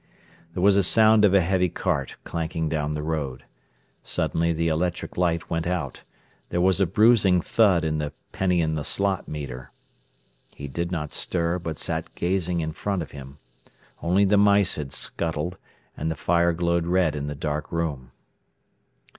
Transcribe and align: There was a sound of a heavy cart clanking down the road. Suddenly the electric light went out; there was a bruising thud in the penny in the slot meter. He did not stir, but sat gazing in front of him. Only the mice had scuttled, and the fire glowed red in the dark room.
There 0.55 0.63
was 0.63 0.75
a 0.75 0.81
sound 0.81 1.23
of 1.25 1.35
a 1.35 1.41
heavy 1.41 1.69
cart 1.69 2.15
clanking 2.23 2.67
down 2.69 2.95
the 2.95 3.03
road. 3.03 3.43
Suddenly 4.01 4.51
the 4.51 4.67
electric 4.67 5.15
light 5.15 5.51
went 5.51 5.67
out; 5.67 6.01
there 6.49 6.59
was 6.59 6.81
a 6.81 6.87
bruising 6.87 7.39
thud 7.39 7.85
in 7.85 7.99
the 7.99 8.11
penny 8.31 8.61
in 8.61 8.73
the 8.73 8.83
slot 8.83 9.27
meter. 9.27 9.71
He 10.55 10.67
did 10.67 10.91
not 10.91 11.13
stir, 11.13 11.59
but 11.59 11.77
sat 11.77 12.15
gazing 12.15 12.61
in 12.61 12.71
front 12.71 13.03
of 13.03 13.11
him. 13.11 13.37
Only 14.01 14.25
the 14.25 14.37
mice 14.37 14.73
had 14.73 14.91
scuttled, 14.91 15.59
and 15.95 16.09
the 16.09 16.15
fire 16.15 16.51
glowed 16.53 16.87
red 16.87 17.15
in 17.15 17.27
the 17.27 17.35
dark 17.35 17.71
room. 17.71 18.09